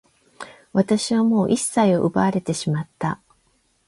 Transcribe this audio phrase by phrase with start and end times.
[0.73, 3.21] 私はもう一切を奪われてしまった。